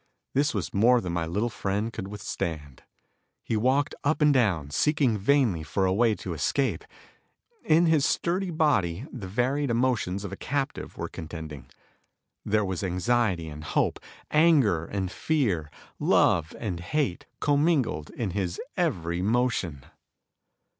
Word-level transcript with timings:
This 0.33 0.55
was 0.55 0.73
more 0.73 0.99
than 0.99 1.13
my 1.13 1.27
little 1.27 1.47
friend 1.51 1.93
could 1.93 2.07
withstand. 2.07 2.81
He 3.43 3.55
walked 3.55 3.93
up 4.03 4.19
and 4.19 4.33
down, 4.33 4.71
seeking 4.71 5.15
vainly 5.15 5.61
for 5.61 5.85
a 5.85 5.93
way 5.93 6.15
to 6.15 6.33
escape. 6.33 6.83
In 7.63 7.85
his 7.85 8.03
sturdy 8.03 8.49
body 8.49 9.05
the 9.13 9.27
varied 9.27 9.69
emotions 9.69 10.23
of 10.23 10.31
a 10.31 10.35
captive 10.35 10.97
were 10.97 11.07
contending. 11.07 11.67
There 12.43 12.65
was 12.65 12.81
anxiety 12.83 13.47
and 13.47 13.63
hope, 13.63 13.99
anger 14.31 14.87
and 14.87 15.11
fear, 15.11 15.69
love 15.99 16.55
and 16.57 16.79
hate, 16.79 17.27
commingled 17.39 18.09
in 18.09 18.31
his 18.31 18.59
every 18.75 19.21
motion. 19.21 19.85